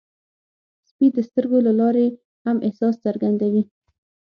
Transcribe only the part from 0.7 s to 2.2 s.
سپي د سترګو له لارې